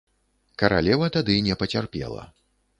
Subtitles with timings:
[0.61, 2.29] Каралева тады не пацярпела.